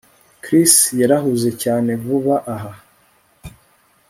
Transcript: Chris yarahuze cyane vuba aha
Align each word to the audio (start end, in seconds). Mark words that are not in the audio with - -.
Chris 0.43 0.73
yarahuze 1.01 1.49
cyane 1.63 1.91
vuba 2.03 2.35
aha 2.53 2.71